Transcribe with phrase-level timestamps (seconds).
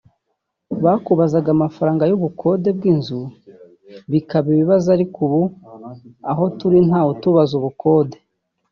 [0.83, 3.21] Bakubazaga amafaranga y’ubukode bw’inzu
[4.11, 5.41] bikaba ibibazo ariko ubu
[6.31, 8.17] aho turi ntawe utubaza ubukode